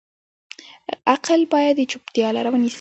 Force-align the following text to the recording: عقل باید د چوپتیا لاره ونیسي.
عقل 1.11 1.41
باید 1.51 1.75
د 1.77 1.81
چوپتیا 1.91 2.27
لاره 2.35 2.49
ونیسي. 2.51 2.69